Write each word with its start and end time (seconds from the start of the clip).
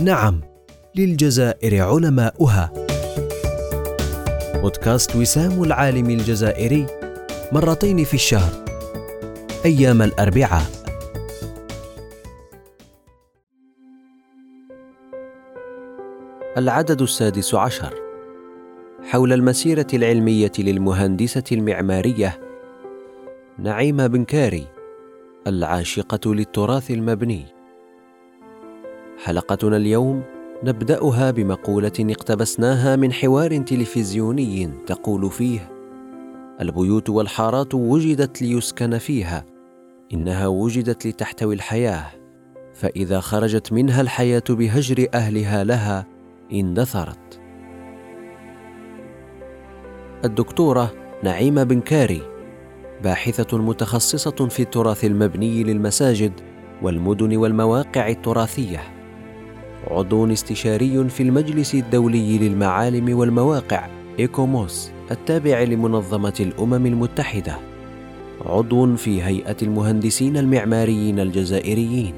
نعم 0.00 0.40
للجزائر 0.94 1.82
علماؤها. 1.82 2.72
بودكاست 4.54 5.16
وسام 5.16 5.62
العالم 5.62 6.10
الجزائري 6.10 6.86
مرتين 7.52 8.04
في 8.04 8.14
الشهر 8.14 8.64
أيام 9.64 10.02
الأربعاء. 10.02 10.66
العدد 16.56 17.02
السادس 17.02 17.54
عشر. 17.54 17.94
حول 19.02 19.32
المسيرة 19.32 19.86
العلمية 19.94 20.52
للمهندسة 20.58 21.44
المعمارية 21.52 22.40
نعيمة 23.58 24.06
بن 24.06 24.24
كاري 24.24 24.66
العاشقة 25.46 26.34
للتراث 26.34 26.90
المبني. 26.90 27.61
حلقتنا 29.24 29.76
اليوم 29.76 30.22
نبدأها 30.64 31.30
بمقولة 31.30 31.92
اقتبسناها 32.00 32.96
من 32.96 33.12
حوار 33.12 33.58
تلفزيوني 33.58 34.70
تقول 34.86 35.30
فيه 35.30 35.70
البيوت 36.60 37.10
والحارات 37.10 37.74
وجدت 37.74 38.42
ليسكن 38.42 38.98
فيها 38.98 39.44
إنها 40.12 40.46
وجدت 40.46 41.06
لتحتوي 41.06 41.54
الحياة 41.54 42.06
فإذا 42.74 43.20
خرجت 43.20 43.72
منها 43.72 44.00
الحياة 44.00 44.44
بهجر 44.50 45.06
أهلها 45.14 45.64
لها 45.64 46.06
اندثرت 46.52 47.40
الدكتورة 50.24 50.92
نعيمة 51.24 51.62
بن 51.62 51.80
كاري 51.80 52.22
باحثة 53.04 53.58
متخصصة 53.58 54.48
في 54.48 54.62
التراث 54.62 55.04
المبني 55.04 55.64
للمساجد 55.64 56.32
والمدن 56.82 57.36
والمواقع 57.36 58.08
التراثية. 58.08 59.01
عضو 59.90 60.32
استشاري 60.32 61.08
في 61.08 61.22
المجلس 61.22 61.74
الدولي 61.74 62.38
للمعالم 62.38 63.18
والمواقع 63.18 63.86
إيكوموس 64.18 64.90
التابع 65.10 65.62
لمنظمة 65.62 66.34
الأمم 66.40 66.86
المتحدة. 66.86 67.56
عضو 68.46 68.96
في 68.96 69.22
هيئة 69.22 69.56
المهندسين 69.62 70.36
المعماريين 70.36 71.20
الجزائريين. 71.20 72.14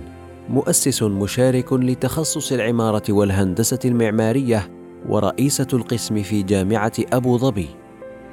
مؤسس 0.48 1.02
مشارك 1.02 1.72
لتخصص 1.72 2.52
العمارة 2.52 3.02
والهندسة 3.08 3.78
المعمارية 3.84 4.70
ورئيسة 5.08 5.66
القسم 5.72 6.22
في 6.22 6.42
جامعة 6.42 6.92
أبو 7.12 7.38
ظبي. 7.38 7.68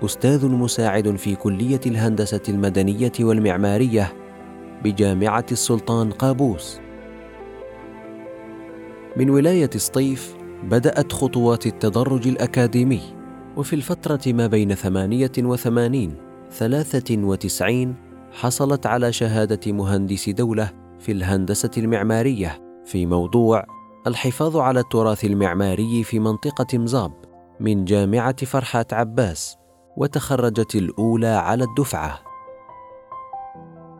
أستاذ 0.06 0.48
مساعد 0.48 1.16
في 1.16 1.36
كلية 1.36 1.82
الهندسة 1.86 2.42
المدنية 2.50 3.12
والمعمارية 3.20 4.14
بجامعة 4.84 5.46
السلطان 5.52 6.12
قابوس. 6.12 6.80
من 9.18 9.30
ولاية 9.30 9.70
سطيف 9.76 10.36
بدأت 10.64 11.12
خطوات 11.12 11.66
التدرج 11.66 12.28
الأكاديمي 12.28 13.02
وفي 13.58 13.74
الفترة 13.74 14.20
ما 14.28 14.48
بين 14.48 14.76
ثمانية 14.76 15.32
وثمانين 15.38 16.18
ثلاثة 16.52 17.18
وتسعين 17.18 17.96
حصلت 18.32 18.86
على 18.86 19.14
شهادة 19.14 19.72
مهندس 19.72 20.30
دولة 20.30 20.72
في 21.00 21.12
الهندسة 21.12 21.72
المعمارية 21.78 22.62
في 22.86 23.06
موضوع 23.06 23.66
الحفاظ 24.08 24.58
على 24.58 24.80
التراث 24.80 25.26
المعماري 25.26 26.04
في 26.04 26.20
منطقة 26.20 26.78
مزاب 26.78 27.14
من 27.60 27.86
جامعة 27.86 28.46
فرحات 28.46 28.94
عباس 28.94 29.58
وتخرجت 29.98 30.76
الأولى 30.76 31.28
على 31.28 31.64
الدفعة. 31.64 32.20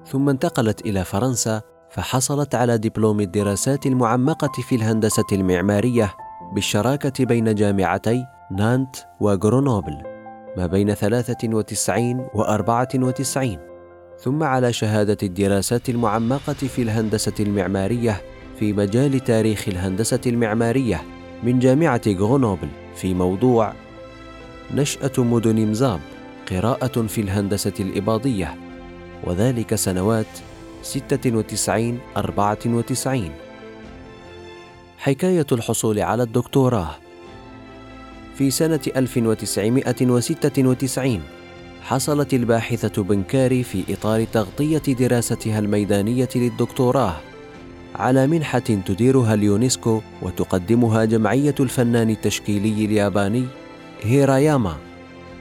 ثم 0.06 0.30
انتقلت 0.30 0.86
إلى 0.86 1.06
فرنسا 1.06 1.62
فحصلت 1.92 2.56
على 2.56 2.78
دبلوم 2.78 3.20
الدراسات 3.20 3.86
المعمقة 3.86 4.62
في 4.62 4.76
الهندسة 4.76 5.26
المعمارية 5.32 6.14
بالشراكة 6.54 7.26
بين 7.26 7.56
جامعتي 7.56 8.26
نانت 8.52 8.96
وغرونوبل 9.20 9.98
ما 10.58 10.66
بين 10.68 10.94
93 10.94 12.28
و 12.34 12.42
94 12.42 13.58
ثم 14.20 14.44
على 14.44 14.74
شهادة 14.74 15.18
الدراسات 15.24 15.90
المعمقة 15.90 16.54
في 16.54 16.82
الهندسة 16.82 17.34
المعمارية 17.40 18.22
في 18.60 18.74
مجال 18.74 19.20
تاريخ 19.20 19.68
الهندسة 19.68 20.22
المعمارية 20.28 21.04
من 21.44 21.60
جامعة 21.60 22.02
غرونوبل 22.08 22.70
في 22.96 23.14
موضوع 23.14 23.74
نشأة 24.74 25.24
مدن 25.24 25.68
مزاب 25.68 26.00
قراءة 26.52 27.08
في 27.08 27.22
الهندسة 27.22 27.74
الإباضية 27.80 28.56
وذلك 29.24 29.76
سنوات 29.76 30.51
96 30.82 32.00
94 32.18 33.32
حكاية 34.98 35.46
الحصول 35.52 36.00
على 36.00 36.24
الدكتوراه. 36.24 36.96
في 38.38 38.52
سنة 38.52 38.80
1996 38.96 41.22
حصلت 41.82 42.34
الباحثة 42.34 43.04
بنكاري 43.04 43.64
في 43.64 43.84
إطار 43.90 44.24
تغطية 44.24 44.94
دراستها 44.94 45.60
الميدانية 45.60 46.30
للدكتوراه. 46.36 47.16
على 47.96 48.28
منحة 48.28 48.60
تديرها 48.60 49.34
اليونسكو 49.34 50.02
وتقدمها 50.22 51.06
جمعية 51.06 51.56
الفنان 51.60 52.10
التشكيلي 52.10 52.86
الياباني 52.86 53.46
هيراياما. 54.02 54.91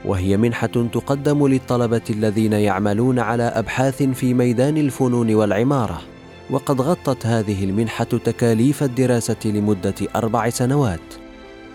وهي 0.05 0.37
منحة 0.37 0.67
تقدم 0.67 1.47
للطلبة 1.47 2.01
الذين 2.09 2.53
يعملون 2.53 3.19
على 3.19 3.43
أبحاث 3.43 4.03
في 4.03 4.33
ميدان 4.33 4.77
الفنون 4.77 5.35
والعمارة. 5.35 6.01
وقد 6.49 6.81
غطت 6.81 7.25
هذه 7.25 7.63
المنحة 7.63 8.03
تكاليف 8.03 8.83
الدراسة 8.83 9.35
لمدة 9.45 9.93
أربع 10.15 10.49
سنوات. 10.49 10.99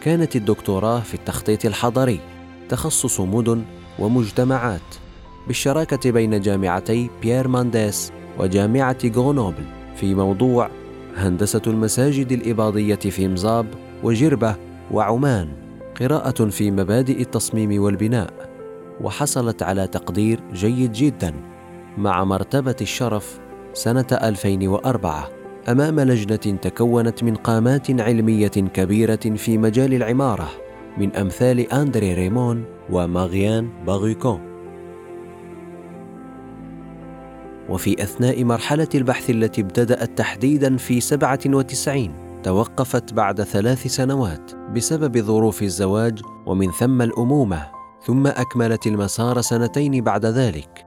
كانت 0.03 0.37
الدكتوراه 0.37 1.01
في 1.01 1.15
التخطيط 1.15 1.67
الحضري. 1.67 2.21
تخصص 2.69 3.21
مدن 3.21 3.63
ومجتمعات. 3.99 4.81
بالشراكة 5.47 6.11
بين 6.11 6.41
جامعتي 6.41 7.11
بيير 7.23 7.49
مانديس 7.49 8.13
وجامعة 8.39 8.99
غونوبل 9.17 9.65
في 9.97 10.15
موضوع 10.15 10.71
هندسة 11.17 11.63
المساجد 11.67 12.33
الإباضية 12.33 12.95
في 12.95 13.29
مزاب 13.29 13.67
وجربة 14.03 14.57
وعمان. 14.91 15.66
قراءة 16.01 16.45
في 16.45 16.71
مبادئ 16.71 17.21
التصميم 17.21 17.83
والبناء 17.83 18.31
وحصلت 19.01 19.62
على 19.62 19.87
تقدير 19.87 20.41
جيد 20.53 20.93
جدا 20.93 21.34
مع 21.99 22.25
مرتبة 22.25 22.77
الشرف 22.81 23.41
سنة 23.73 24.07
2004 24.12 25.29
أمام 25.69 26.01
لجنة 26.01 26.57
تكونت 26.57 27.25
من 27.25 27.34
قامات 27.34 28.01
علمية 28.01 28.49
كبيرة 28.49 29.17
في 29.37 29.59
مجال 29.59 29.95
العمارة 29.95 30.49
من 30.99 31.17
أمثال 31.17 31.73
أندري 31.73 32.15
ريمون 32.15 32.65
وماغيان 32.91 33.69
باغيكون. 33.87 34.41
وفي 37.69 38.03
أثناء 38.03 38.45
مرحلة 38.45 38.89
البحث 38.95 39.31
التي 39.31 39.61
ابتدأت 39.61 40.19
تحديدا 40.19 40.77
في 40.77 41.01
97 41.01 42.26
توقفت 42.47 43.15
بعد 43.15 43.43
ثلاث 43.43 43.87
سنوات 43.87 44.54
بسبب 44.54 45.19
ظروف 45.19 45.63
الزواج 45.63 46.21
ومن 46.47 46.71
ثم 46.71 47.03
الأمومة 47.03 47.66
ثم 48.03 48.27
أكملت 48.27 48.87
المسار 48.87 49.41
سنتين 49.41 50.04
بعد 50.04 50.27
ذلك. 50.27 50.87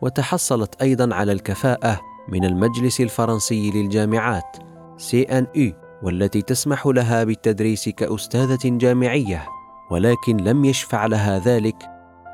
وتحصلت 0.00 0.82
أيضا 0.82 1.14
على 1.14 1.32
الكفاءة 1.32 2.00
من 2.28 2.44
المجلس 2.44 3.00
الفرنسي 3.00 3.70
للجامعات 3.70 4.56
سي 4.96 5.22
إن 5.22 5.46
إي 5.56 5.76
والتي 6.02 6.42
تسمح 6.42 6.86
لها 6.86 7.24
بالتدريس 7.24 7.88
كأستاذة 7.88 8.58
جامعية 8.64 9.46
ولكن 9.90 10.36
لم 10.36 10.64
يشفع 10.64 11.06
لها 11.06 11.38
ذلك 11.38 11.76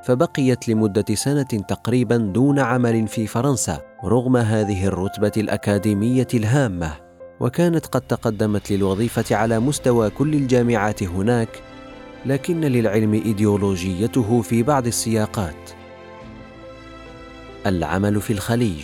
فبقيت 0.05 0.69
لمدة 0.69 1.14
سنة 1.14 1.64
تقريبا 1.69 2.16
دون 2.16 2.58
عمل 2.58 3.08
في 3.08 3.26
فرنسا 3.26 3.81
رغم 4.05 4.37
هذه 4.37 4.87
الرتبة 4.87 5.32
الأكاديمية 5.37 6.28
الهامة. 6.34 7.03
وكانت 7.40 7.86
قد 7.86 8.00
تقدمت 8.00 8.72
للوظيفة 8.72 9.36
على 9.36 9.60
مستوى 9.60 10.10
كل 10.10 10.34
الجامعات 10.34 11.02
هناك 11.02 11.48
لكن 12.26 12.60
للعلم 12.60 13.14
إيديولوجيته 13.14 14.42
في 14.42 14.62
بعض 14.62 14.86
السياقات. 14.86 15.70
العمل 17.66 18.20
في 18.20 18.32
الخليج. 18.32 18.82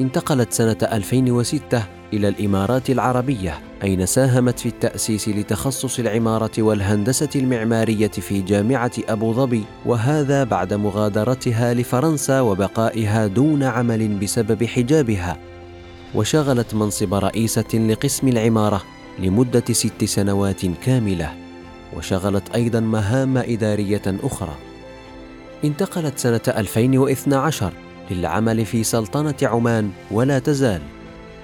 انتقلت 0.00 0.52
سنة 0.52 0.76
2006 0.82 1.84
إلى 2.12 2.28
الإمارات 2.28 2.90
العربية 2.90 3.60
أين 3.82 4.06
ساهمت 4.06 4.58
في 4.58 4.66
التأسيس 4.66 5.28
لتخصص 5.28 5.98
العمارة 5.98 6.52
والهندسة 6.58 7.28
المعمارية 7.36 8.08
في 8.08 8.40
جامعة 8.40 8.92
أبو 9.08 9.32
ظبي 9.32 9.64
وهذا 9.86 10.44
بعد 10.44 10.74
مغادرتها 10.74 11.74
لفرنسا 11.74 12.40
وبقائها 12.40 13.26
دون 13.26 13.62
عمل 13.62 14.08
بسبب 14.08 14.64
حجابها. 14.64 15.53
وشغلت 16.14 16.74
منصب 16.74 17.14
رئيسة 17.14 17.74
لقسم 17.74 18.28
العمارة 18.28 18.82
لمدة 19.18 19.64
ست 19.72 20.04
سنوات 20.04 20.66
كاملة 20.66 21.34
وشغلت 21.96 22.54
أيضا 22.54 22.80
مهام 22.80 23.38
إدارية 23.38 24.02
أخرى. 24.06 24.54
انتقلت 25.64 26.18
سنة 26.18 26.40
2012 26.48 27.72
للعمل 28.10 28.66
في 28.66 28.84
سلطنة 28.84 29.34
عمان 29.42 29.90
ولا 30.10 30.38
تزال 30.38 30.82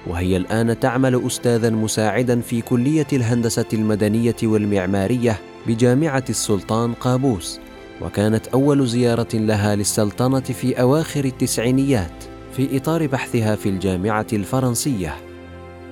وهي 0.07 0.37
الآن 0.37 0.79
تعمل 0.79 1.25
استاذا 1.27 1.69
مساعدا 1.69 2.41
في 2.41 2.61
كلية 2.61 3.07
الهندسة 3.13 3.65
المدنية 3.73 4.35
والمعمارية 4.43 5.39
بجامعة 5.67 6.23
السلطان 6.29 6.93
قابوس 6.93 7.59
وكانت 8.01 8.47
أول 8.47 8.87
زيارة 8.87 9.27
لها 9.33 9.75
للسلطنة 9.75 10.39
في 10.39 10.81
أواخر 10.81 11.25
التسعينيات. 11.25 12.30
في 12.51 12.77
إطار 12.77 13.07
بحثها 13.07 13.55
في 13.55 13.69
الجامعة 13.69 14.27
الفرنسية. 14.33 15.15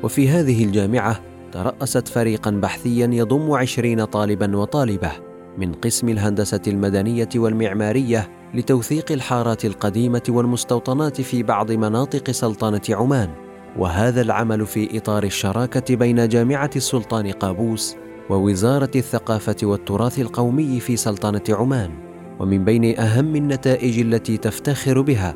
وفي 0.04 0.30
هذه 0.30 0.64
الجامعة 0.64 1.20
ترأست 1.52 2.08
فريقا 2.08 2.52
بحثيا 2.52 3.10
يضم 3.14 3.52
عشرين 3.52 4.06
طالبا 4.06 4.58
وطالبة 4.58 5.12
من 5.58 5.74
قسم 5.74 6.10
الهندسة 6.10 6.62
المدنية 6.68 7.30
والمعمارية 7.36 8.30
لتوثيق 8.54 9.12
الحارات 9.12 9.66
القديمة 9.66 10.22
والمستوطنات 10.30 11.22
في 11.22 11.44
بعض 11.44 11.72
مناطق 11.72 12.32
سلطنة 12.32 12.82
عمان. 12.90 13.30
وهذا 13.78 14.22
العمل 14.22 14.66
في 14.66 14.98
إطار 14.98 15.24
الشراكة 15.24 15.96
بين 15.96 16.28
جامعة 16.28 16.72
السلطان 16.76 17.32
قابوس 17.32 17.96
ووزارة 18.30 18.92
الثقافة 18.96 19.56
والتراث 19.64 20.20
القومي 20.20 20.80
في 20.80 20.96
سلطنة 20.98 21.42
عمان. 21.50 21.92
ومن 22.40 22.66
بين 22.66 23.00
أهم 23.00 23.36
النتائج 23.36 24.00
التي 24.00 24.38
تفتخر 24.38 25.02
بها 25.02 25.36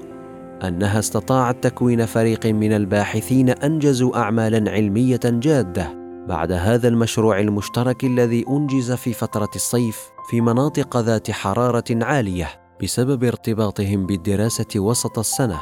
أنها 0.63 0.99
استطاعت 0.99 1.63
تكوين 1.63 2.05
فريق 2.05 2.45
من 2.45 2.73
الباحثين 2.73 3.49
أنجزوا 3.49 4.17
اعمالا 4.17 4.71
علمية 4.71 5.19
جادة 5.23 6.03
بعد 6.27 6.51
هذا 6.51 6.87
المشروع 6.87 7.39
المشترك 7.39 8.03
الذي 8.03 8.45
أنجز 8.49 8.91
في 8.91 9.13
فترة 9.13 9.49
الصيف 9.55 10.11
في 10.29 10.41
مناطق 10.41 10.97
ذات 10.97 11.31
حرارة 11.31 11.83
عالية 11.91 12.49
بسبب 12.83 13.23
ارتباطهم 13.23 14.05
بالدراسة 14.05 14.65
وسط 14.75 15.19
السنة. 15.19 15.59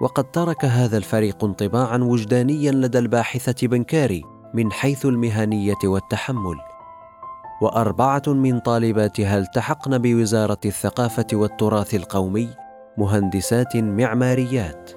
وقد 0.00 0.24
ترك 0.24 0.64
هذا 0.64 0.96
الفريق 0.96 1.44
انطباعا 1.44 1.98
وجدانيا 1.98 2.72
لدى 2.72 2.98
الباحثة 2.98 3.66
بنكاري 3.68 4.24
من 4.54 4.72
حيث 4.72 5.06
المهنية 5.06 5.74
والتحمل. 5.84 6.56
وأربعة 7.62 8.22
من 8.26 8.60
طالباتها 8.60 9.38
التحقن 9.38 9.98
بوزارة 9.98 10.60
الثقافة 10.64 11.26
والتراث 11.32 11.94
القومي 11.94 12.48
مهندسات 12.98 13.76
معماريات. 13.76 14.90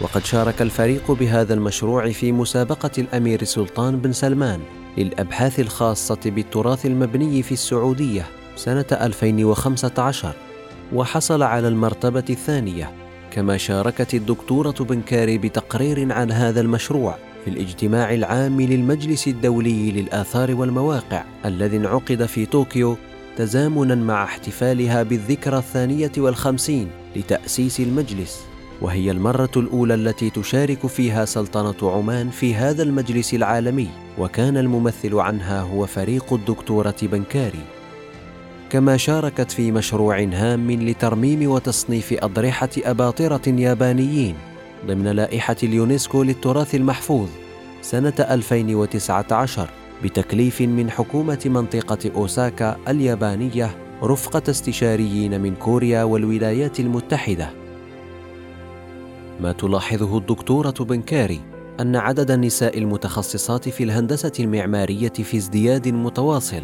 وقد 0.00 0.24
شارك 0.24 0.62
الفريق 0.62 1.12
بهذا 1.12 1.54
المشروع 1.54 2.10
في 2.10 2.32
مسابقة 2.32 2.90
الأمير 2.98 3.44
سلطان 3.44 3.96
بن 3.96 4.12
سلمان 4.12 4.60
للأبحاث 4.98 5.60
الخاصة 5.60 6.20
بالتراث 6.24 6.86
المبني 6.86 7.42
في 7.42 7.52
السعودية 7.52 8.26
سنة 8.56 8.86
2015 8.92 10.32
وحصل 10.92 11.42
على 11.42 11.68
المرتبة 11.68 12.24
الثانية 12.30 12.92
كما 13.30 13.56
شاركت 13.56 14.14
الدكتورة 14.14 14.74
بنكاري 14.80 15.38
بتقرير 15.38 16.12
عن 16.12 16.30
هذا 16.30 16.60
المشروع 16.60 17.16
في 17.44 17.50
الاجتماع 17.50 18.14
العام 18.14 18.60
للمجلس 18.60 19.28
الدولي 19.28 19.90
للآثار 19.90 20.54
والمواقع 20.54 21.24
الذي 21.44 21.76
انعقد 21.76 22.26
في 22.26 22.46
طوكيو 22.46 22.96
تزامنا 23.36 23.94
مع 23.94 24.24
احتفالها 24.24 25.02
بالذكرى 25.02 25.58
الثانية 25.58 26.12
والخمسين 26.18 26.88
لتأسيس 27.16 27.80
المجلس 27.80 28.44
وهي 28.80 29.10
المرة 29.10 29.50
الأولى 29.56 29.94
التي 29.94 30.30
تشارك 30.30 30.86
فيها 30.86 31.24
سلطنة 31.24 31.90
عمان 31.90 32.30
في 32.30 32.54
هذا 32.54 32.82
المجلس 32.82 33.34
العالمي 33.34 33.88
وكان 34.18 34.56
الممثل 34.56 35.14
عنها 35.14 35.60
هو 35.60 35.86
فريق 35.86 36.32
الدكتورة 36.32 36.96
بنكاري. 37.02 37.64
كما 38.70 38.96
شاركت 38.96 39.50
في 39.50 39.72
مشروع 39.72 40.20
هام 40.20 40.70
لترميم 40.70 41.50
وتصنيف 41.50 42.12
أضرحة 42.12 42.68
أباطرة 42.78 43.42
يابانيين 43.46 44.34
ضمن 44.86 45.08
لائحة 45.08 45.56
اليونسكو 45.62 46.22
للتراث 46.22 46.74
المحفوظ 46.74 47.28
سنة 47.82 48.14
2019 48.20 49.83
بتكليف 50.02 50.60
من 50.60 50.90
حكومة 50.90 51.38
منطقة 51.46 52.10
أوساكا 52.16 52.76
اليابانية 52.88 53.70
رفقة 54.02 54.42
استشاريين 54.50 55.40
من 55.40 55.54
كوريا 55.54 56.02
والولايات 56.02 56.80
المتحدة. 56.80 57.50
ما 59.40 59.52
تلاحظه 59.52 60.18
الدكتورة 60.18 60.74
بنكاري 60.80 61.40
أن 61.80 61.96
عدد 61.96 62.30
النساء 62.30 62.78
المتخصصات 62.78 63.68
في 63.68 63.84
الهندسة 63.84 64.32
المعمارية 64.40 65.08
في 65.12 65.36
ازدياد 65.36 65.88
متواصل 65.88 66.62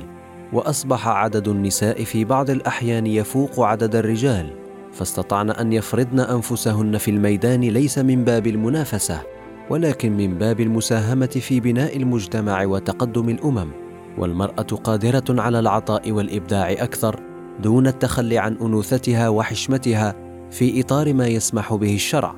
وأصبح 0.53 1.09
عدد 1.09 1.49
النساء 1.49 2.05
في 2.05 2.25
بعض 2.25 2.51
الأحيان 2.51 3.07
يفوق 3.07 3.61
عدد 3.61 3.95
الرجال 3.95 4.51
فاستطعن 4.93 5.51
أن 5.51 5.73
يفرضن 5.73 6.21
أنفسهن 6.21 6.99
في 6.99 7.11
الميدان 7.11 7.61
ليس 7.61 7.99
من 7.99 8.25
باب 8.25 8.47
المنافسة 8.47 9.23
ولكن 9.71 10.17
من 10.17 10.39
باب 10.39 10.61
المساهمة 10.61 11.27
في 11.27 11.61
بناء 11.61 11.97
المجتمع 11.97 12.65
وتقدم 12.65 13.29
الأمم 13.29 13.71
والمرأة 14.19 14.63
قادرة 14.63 15.25
على 15.29 15.59
العطاء 15.59 16.13
والإبداع 16.13 16.73
أكثر 16.73 17.21
دون 17.63 17.87
التخلي 17.87 18.39
عن 18.39 18.57
أنوثتها 18.57 19.29
وحشمتها 19.29 20.15
في 20.51 20.81
إطار 20.81 21.15
ما 21.15 21.27
يسمح 21.27 21.75
به 21.75 21.95
الشرع 21.95 22.35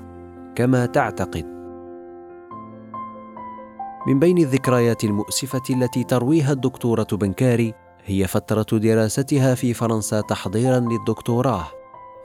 كما 0.55 0.87
تعتقد. 0.87 1.52
من 4.06 4.19
بين 4.19 4.38
الذكريات 4.38 5.05
المؤسفة 5.05 5.62
التي 5.70 6.05
ترويها 6.05 6.52
الدكتورة 6.52 7.06
بنكاري 7.12 7.75
هي 8.05 8.26
فترة 8.26 8.79
دراستها 8.79 9.55
في 9.55 9.75
فرنسا 9.75 10.20
تحضيرا 10.20 10.81
للدكتوراه 10.81 11.67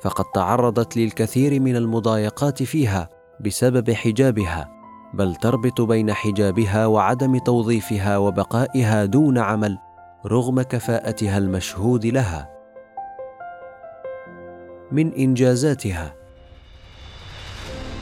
فقد 0.01 0.25
تعرضت 0.33 0.97
للكثير 0.97 1.59
من 1.59 1.75
المضايقات 1.75 2.63
فيها 2.63 3.09
بسبب 3.39 3.91
حجابها. 3.91 4.76
بل 5.13 5.35
تربط 5.35 5.81
بين 5.81 6.13
حجابها 6.13 6.85
وعدم 6.85 7.37
توظيفها 7.37 8.17
وبقائها 8.17 9.05
دون 9.05 9.37
عمل 9.37 9.77
رغم 10.25 10.61
كفاءتها 10.61 11.37
المشهود 11.37 12.05
لها. 12.05 12.49
من 14.91 15.13
إنجازاتها. 15.13 16.13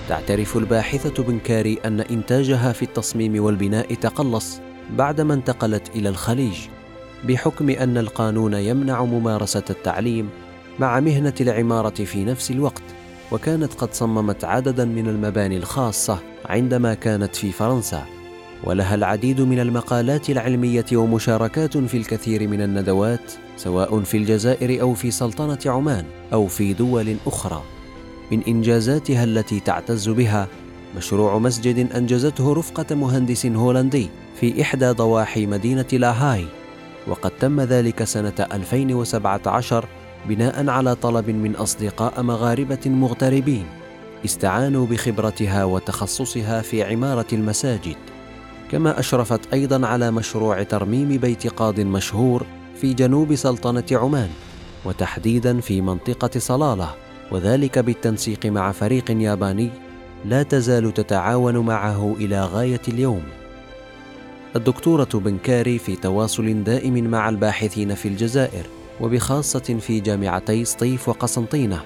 تعترف 0.09 0.57
الباحثة 0.57 1.23
بنكاري 1.23 1.79
أن 1.85 1.99
إنتاجها 1.99 2.71
في 2.71 2.83
التصميم 2.83 3.43
والبناء 3.43 3.93
تقلص 3.93 4.59
بعدما 4.97 5.33
انتقلت 5.33 5.89
إلى 5.95 6.09
الخليج 6.09 6.57
بحكم 7.27 7.69
أن 7.69 7.97
القانون 7.97 8.53
يمنع 8.53 9.03
ممارسة 9.03 9.63
التعليم 9.69 10.29
مع 10.79 10.99
مهنة 10.99 11.33
العمارة 11.41 12.03
في 12.03 12.25
نفس 12.25 12.51
الوقت. 12.51 12.83
وكانت 13.31 13.73
قد 13.73 13.93
صممت 13.93 14.43
عددا 14.43 14.85
من 14.85 15.07
المباني 15.07 15.57
الخاصة 15.57 16.19
عندما 16.45 16.93
كانت 16.93 17.35
في 17.35 17.51
فرنسا 17.51 18.05
ولها 18.63 18.95
العديد 18.95 19.41
من 19.41 19.59
المقالات 19.59 20.29
العلمية 20.29 20.85
ومشاركات 20.93 21.77
في 21.77 21.97
الكثير 21.97 22.47
من 22.47 22.61
الندوات 22.61 23.33
سواء 23.57 23.99
في 23.99 24.17
الجزائر 24.17 24.81
أو 24.81 24.93
في 24.93 25.11
سلطنة 25.11 25.59
عمان 25.65 26.05
أو 26.33 26.47
في 26.47 26.73
دول 26.73 27.15
أخرى. 27.27 27.63
من 28.31 28.41
إنجازاتها 28.47 29.23
التي 29.23 29.59
تعتز 29.59 30.09
بها 30.09 30.47
مشروع 30.97 31.37
مسجد 31.37 31.91
أنجزته 31.91 32.53
رفقة 32.53 32.95
مهندس 32.95 33.45
هولندي 33.45 34.09
في 34.39 34.61
إحدى 34.61 34.89
ضواحي 34.89 35.45
مدينة 35.45 35.85
لاهاي 35.93 36.45
وقد 37.07 37.31
تم 37.31 37.61
ذلك 37.61 38.03
سنة 38.03 38.47
2017 38.53 39.85
بناء 40.29 40.69
على 40.69 40.95
طلب 40.95 41.29
من 41.29 41.55
أصدقاء 41.55 42.23
مغاربة 42.23 42.79
مغتربين 42.85 43.65
استعانوا 44.25 44.85
بخبرتها 44.85 45.63
وتخصصها 45.63 46.61
في 46.61 46.83
عمارة 46.83 47.25
المساجد. 47.33 47.95
كما 48.71 48.99
أشرفت 48.99 49.53
أيضا 49.53 49.87
على 49.87 50.11
مشروع 50.11 50.63
ترميم 50.63 51.17
بيت 51.17 51.47
قاض 51.47 51.79
مشهور 51.79 52.45
في 52.81 52.93
جنوب 52.93 53.35
سلطنة 53.35 53.83
عمان 53.91 54.29
وتحديدا 54.85 55.59
في 55.59 55.81
منطقة 55.81 56.39
صلالة. 56.39 56.89
وذلك 57.31 57.79
بالتنسيق 57.79 58.45
مع 58.45 58.71
فريق 58.71 59.11
ياباني 59.11 59.69
لا 60.25 60.43
تزال 60.43 60.93
تتعاون 60.93 61.57
معه 61.57 62.15
إلى 62.19 62.45
غاية 62.45 62.81
اليوم. 62.87 63.23
الدكتورة 64.55 65.09
بنكاري 65.13 65.77
في 65.77 65.95
تواصل 65.95 66.63
دائم 66.63 67.07
مع 67.07 67.29
الباحثين 67.29 67.95
في 67.95 68.07
الجزائر. 68.07 68.74
وبخاصة 69.01 69.77
في 69.79 69.99
جامعتي 69.99 70.65
سطيف 70.65 71.09
وقسنطينة 71.09 71.81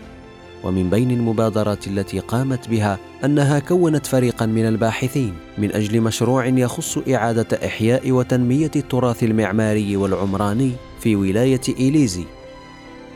ومن 0.63 0.89
بين 0.89 1.11
المبادرات 1.11 1.87
التي 1.87 2.19
قامت 2.19 2.69
بها 2.69 2.97
أنها 3.25 3.59
كونت 3.59 4.05
فريقا 4.05 4.45
من 4.45 4.67
الباحثين 4.67 5.33
من 5.57 5.75
أجل 5.75 6.01
مشروع 6.01 6.45
يخص 6.45 6.97
إعادة 6.97 7.65
إحياء 7.65 8.11
وتنمية 8.11 8.71
التراث 8.75 9.23
المعماري 9.23 9.97
والعمراني 9.97 10.71
في 10.99 11.15
ولاية 11.15 11.61
إيليزي. 11.79 12.23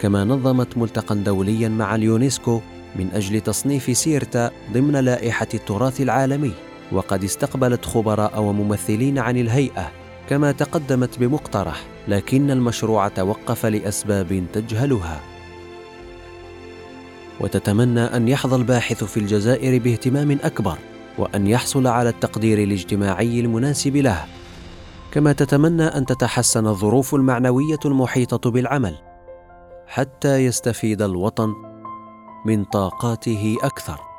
كما 0.01 0.23
نظمت 0.23 0.77
ملتقى 0.77 1.15
دوليا 1.15 1.69
مع 1.69 1.95
اليونسكو 1.95 2.61
من 2.95 3.09
أجل 3.13 3.41
تصنيف 3.41 3.97
سيرتا 3.97 4.51
ضمن 4.73 4.95
لائحة 4.95 5.47
التراث 5.53 6.01
العالمي 6.01 6.51
وقد 6.91 7.23
استقبلت 7.23 7.85
خبراء 7.85 8.41
وممثلين 8.41 9.19
عن 9.19 9.37
الهيئة 9.37 10.02
كما 10.29 10.51
تقدمت 10.51 11.19
بمقترح 11.19 11.83
لكن 12.07 12.51
المشروع 12.51 13.07
توقف 13.07 13.65
لأسباب 13.65 14.43
تجهلها. 14.53 15.19
وتتمنى 17.41 18.01
أن 18.01 18.27
يحظى 18.27 18.55
الباحث 18.55 19.03
في 19.03 19.17
الجزائر 19.17 19.81
باهتمام 19.81 20.37
أكبر 20.43 20.77
وأن 21.17 21.47
يحصل 21.47 21.87
على 21.87 22.09
التقدير 22.09 22.63
الاجتماعي 22.63 23.39
المناسب 23.39 23.95
له. 23.95 24.25
كما 25.11 25.33
تتمنى 25.33 25.83
أن 25.83 26.05
تتحسن 26.05 26.67
الظروف 26.67 27.15
المعنوية 27.15 27.79
المحيطة 27.85 28.51
بالعمل 28.51 28.95
حتى 29.87 30.37
يستفيد 30.37 31.01
الوطن 31.01 31.53
من 32.45 32.63
طاقاته 32.63 33.57
أكثر. 33.63 34.12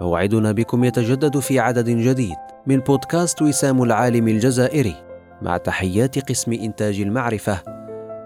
موعدنا 0.00 0.52
بكم 0.52 0.84
يتجدد 0.84 1.38
في 1.38 1.60
عدد 1.60 1.90
جديد 1.90 2.36
من 2.66 2.78
بودكاست 2.80 3.42
وسام 3.42 3.82
العالم 3.82 4.28
الجزائري 4.28 4.94
مع 5.42 5.56
تحيات 5.56 6.28
قسم 6.28 6.52
إنتاج 6.52 7.00
المعرفة 7.00 7.62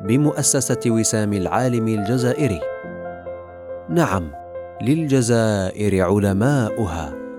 بمؤسسة 0.04 0.80
وسام 0.86 1.32
العالم 1.32 1.88
الجزائري. 1.88 2.60
نعم 3.88 4.30
للجزائر 4.82 6.04
علماؤها. 6.04 7.29